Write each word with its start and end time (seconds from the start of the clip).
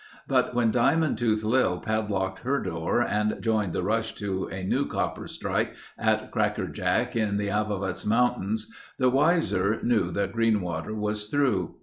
But 0.27 0.55
when 0.55 0.71
Diamond 0.71 1.19
Tooth 1.19 1.43
Lil 1.43 1.77
padlocked 1.79 2.39
her 2.39 2.59
door 2.59 3.01
and 3.01 3.39
joined 3.39 3.71
the 3.71 3.83
rush 3.83 4.15
to 4.15 4.47
a 4.47 4.63
new 4.63 4.87
copper 4.87 5.27
strike 5.27 5.75
at 5.95 6.31
Crackerjack 6.31 7.15
in 7.15 7.37
the 7.37 7.49
Avawatz 7.49 8.03
Mountains 8.03 8.73
the 8.97 9.11
wiser 9.11 9.79
knew 9.83 10.09
that 10.09 10.33
Greenwater 10.33 10.95
was 10.95 11.27
through. 11.27 11.75